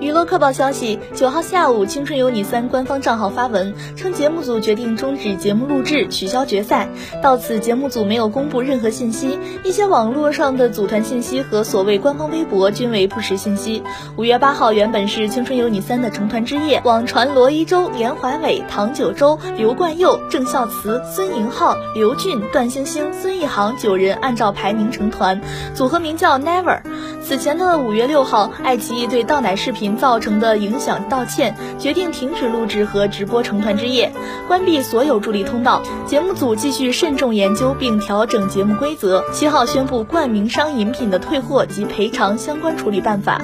[0.00, 6.88] 娱乐快报消息：九号下午，《青春有你三》官方账号发文称，节目组决定终止节目录制，取消决赛。
[7.22, 9.38] 到此，节目组没有公布任何信息。
[9.64, 13.82] 一些网络上的组团信息和所谓官方微博均为不实信息。
[14.16, 25.40] 五月八号原本是《青春有你三》的成团之夜，网传罗一舟、连淮伟、唐九洲、刘冠佑、郑孝慈、孙颖浩、刘俊、段星星、孙一航九人按照排名成团，
[25.74, 26.80] 组合名叫 Never。
[27.28, 34.12] 此前的五月六号，爱奇艺对倒奶视频造成的影响道歉，决定停止录制和直播成团之夜，
[34.46, 35.82] 关闭所有助力通道。
[36.06, 39.24] 节目组继续慎重研究并调整节目规则。
[39.32, 43.40] 七号宣布冠名商饮品的退货及赔偿相关处理办法。